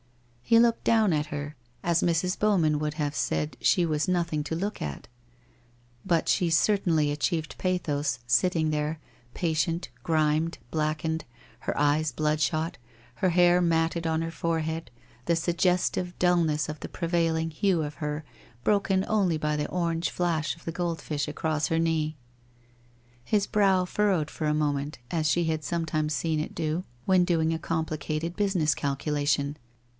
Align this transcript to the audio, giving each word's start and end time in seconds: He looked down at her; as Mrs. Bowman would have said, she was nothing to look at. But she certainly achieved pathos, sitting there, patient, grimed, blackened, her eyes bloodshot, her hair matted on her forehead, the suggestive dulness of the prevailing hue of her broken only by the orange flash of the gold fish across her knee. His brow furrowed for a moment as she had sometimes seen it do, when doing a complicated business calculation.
He 0.41 0.59
looked 0.59 0.83
down 0.83 1.13
at 1.13 1.27
her; 1.27 1.55
as 1.83 2.01
Mrs. 2.03 2.37
Bowman 2.37 2.79
would 2.79 2.95
have 2.95 3.15
said, 3.15 3.55
she 3.61 3.85
was 3.85 4.07
nothing 4.09 4.43
to 4.45 4.55
look 4.55 4.81
at. 4.81 5.07
But 6.05 6.27
she 6.27 6.49
certainly 6.49 7.09
achieved 7.09 7.55
pathos, 7.57 8.19
sitting 8.27 8.71
there, 8.71 8.99
patient, 9.33 9.89
grimed, 10.03 10.57
blackened, 10.71 11.23
her 11.61 11.77
eyes 11.79 12.11
bloodshot, 12.11 12.77
her 13.17 13.29
hair 13.29 13.61
matted 13.61 14.05
on 14.05 14.21
her 14.23 14.31
forehead, 14.31 14.91
the 15.25 15.35
suggestive 15.37 16.17
dulness 16.19 16.67
of 16.67 16.79
the 16.81 16.89
prevailing 16.89 17.51
hue 17.51 17.81
of 17.83 17.93
her 17.95 18.25
broken 18.65 19.05
only 19.07 19.37
by 19.37 19.55
the 19.55 19.69
orange 19.69 20.09
flash 20.09 20.55
of 20.57 20.65
the 20.65 20.73
gold 20.73 20.99
fish 20.99 21.27
across 21.29 21.67
her 21.67 21.79
knee. 21.79 22.17
His 23.23 23.47
brow 23.47 23.85
furrowed 23.85 24.31
for 24.31 24.47
a 24.47 24.53
moment 24.53 24.97
as 25.11 25.29
she 25.29 25.45
had 25.45 25.63
sometimes 25.63 26.13
seen 26.13 26.39
it 26.41 26.55
do, 26.55 26.83
when 27.05 27.23
doing 27.23 27.53
a 27.53 27.59
complicated 27.59 28.35
business 28.35 28.75
calculation. 28.75 29.55